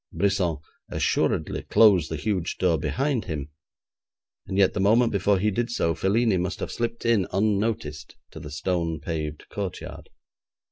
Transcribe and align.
Brisson 0.11 0.57
assuredly 0.89 1.61
closed 1.61 2.09
the 2.09 2.15
huge 2.15 2.57
door 2.57 2.79
behind 2.79 3.25
him, 3.25 3.51
and 4.47 4.57
yet 4.57 4.73
the 4.73 4.79
moment 4.79 5.11
before 5.11 5.37
he 5.37 5.51
did 5.51 5.69
so, 5.69 5.93
Felini 5.93 6.37
must 6.37 6.59
have 6.59 6.71
slipped 6.71 7.05
in 7.05 7.27
unnoticed 7.31 8.15
to 8.31 8.39
the 8.39 8.49
stone 8.49 8.99
paved 8.99 9.47
courtyard. 9.49 10.09